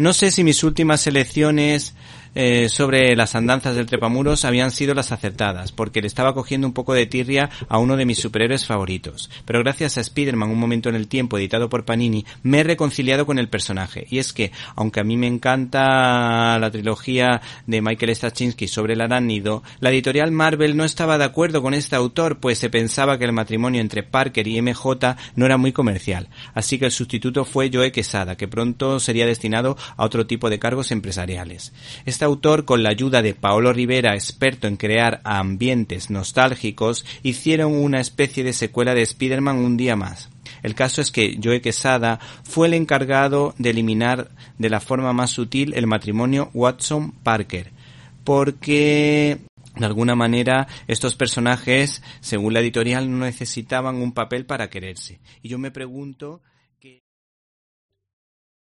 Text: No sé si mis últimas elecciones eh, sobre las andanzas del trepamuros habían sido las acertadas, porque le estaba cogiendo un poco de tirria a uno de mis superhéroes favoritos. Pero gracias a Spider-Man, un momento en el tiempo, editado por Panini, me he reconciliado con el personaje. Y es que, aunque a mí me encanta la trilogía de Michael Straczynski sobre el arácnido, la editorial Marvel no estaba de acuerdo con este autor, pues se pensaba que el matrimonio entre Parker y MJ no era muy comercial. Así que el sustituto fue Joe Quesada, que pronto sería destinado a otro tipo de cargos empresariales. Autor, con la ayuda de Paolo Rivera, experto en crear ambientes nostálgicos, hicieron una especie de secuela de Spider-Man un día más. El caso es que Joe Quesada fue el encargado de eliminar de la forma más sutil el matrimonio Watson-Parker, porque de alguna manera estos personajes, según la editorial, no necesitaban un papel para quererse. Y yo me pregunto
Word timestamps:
No 0.00 0.14
sé 0.14 0.30
si 0.30 0.44
mis 0.44 0.64
últimas 0.64 1.06
elecciones 1.06 1.92
eh, 2.34 2.68
sobre 2.68 3.16
las 3.16 3.34
andanzas 3.34 3.74
del 3.74 3.86
trepamuros 3.86 4.44
habían 4.44 4.70
sido 4.70 4.94
las 4.94 5.12
acertadas, 5.12 5.72
porque 5.72 6.00
le 6.00 6.06
estaba 6.06 6.34
cogiendo 6.34 6.66
un 6.66 6.72
poco 6.72 6.94
de 6.94 7.06
tirria 7.06 7.50
a 7.68 7.78
uno 7.78 7.96
de 7.96 8.06
mis 8.06 8.18
superhéroes 8.18 8.66
favoritos. 8.66 9.30
Pero 9.44 9.60
gracias 9.60 9.98
a 9.98 10.00
Spider-Man, 10.00 10.50
un 10.50 10.58
momento 10.58 10.88
en 10.88 10.94
el 10.94 11.08
tiempo, 11.08 11.38
editado 11.38 11.68
por 11.68 11.84
Panini, 11.84 12.24
me 12.42 12.60
he 12.60 12.64
reconciliado 12.64 13.26
con 13.26 13.38
el 13.38 13.48
personaje. 13.48 14.06
Y 14.10 14.18
es 14.18 14.32
que, 14.32 14.52
aunque 14.76 15.00
a 15.00 15.04
mí 15.04 15.16
me 15.16 15.26
encanta 15.26 16.58
la 16.58 16.70
trilogía 16.70 17.40
de 17.66 17.82
Michael 17.82 18.14
Straczynski 18.14 18.68
sobre 18.68 18.94
el 18.94 19.00
arácnido, 19.00 19.62
la 19.80 19.90
editorial 19.90 20.30
Marvel 20.30 20.76
no 20.76 20.84
estaba 20.84 21.18
de 21.18 21.24
acuerdo 21.24 21.62
con 21.62 21.74
este 21.74 21.96
autor, 21.96 22.38
pues 22.38 22.58
se 22.58 22.70
pensaba 22.70 23.18
que 23.18 23.24
el 23.24 23.32
matrimonio 23.32 23.80
entre 23.80 24.02
Parker 24.02 24.46
y 24.46 24.60
MJ 24.60 25.16
no 25.34 25.46
era 25.46 25.56
muy 25.56 25.72
comercial. 25.72 26.28
Así 26.54 26.78
que 26.78 26.86
el 26.86 26.92
sustituto 26.92 27.44
fue 27.44 27.70
Joe 27.72 27.92
Quesada, 27.92 28.36
que 28.36 28.48
pronto 28.48 29.00
sería 29.00 29.26
destinado 29.26 29.76
a 29.96 30.04
otro 30.04 30.26
tipo 30.26 30.50
de 30.50 30.58
cargos 30.58 30.90
empresariales. 30.90 31.72
Autor, 32.24 32.64
con 32.64 32.82
la 32.82 32.90
ayuda 32.90 33.22
de 33.22 33.34
Paolo 33.34 33.72
Rivera, 33.72 34.14
experto 34.14 34.66
en 34.66 34.76
crear 34.76 35.20
ambientes 35.24 36.10
nostálgicos, 36.10 37.04
hicieron 37.22 37.74
una 37.74 38.00
especie 38.00 38.44
de 38.44 38.52
secuela 38.52 38.94
de 38.94 39.02
Spider-Man 39.02 39.56
un 39.56 39.76
día 39.76 39.96
más. 39.96 40.28
El 40.62 40.74
caso 40.74 41.00
es 41.00 41.10
que 41.10 41.38
Joe 41.42 41.60
Quesada 41.60 42.20
fue 42.42 42.66
el 42.68 42.74
encargado 42.74 43.54
de 43.58 43.70
eliminar 43.70 44.30
de 44.58 44.70
la 44.70 44.80
forma 44.80 45.12
más 45.12 45.30
sutil 45.30 45.74
el 45.74 45.86
matrimonio 45.86 46.50
Watson-Parker, 46.54 47.72
porque 48.24 49.38
de 49.76 49.86
alguna 49.86 50.14
manera 50.14 50.68
estos 50.88 51.14
personajes, 51.14 52.02
según 52.20 52.54
la 52.54 52.60
editorial, 52.60 53.10
no 53.10 53.24
necesitaban 53.24 53.96
un 53.96 54.12
papel 54.12 54.44
para 54.44 54.68
quererse. 54.68 55.20
Y 55.42 55.48
yo 55.48 55.58
me 55.58 55.70
pregunto 55.70 56.42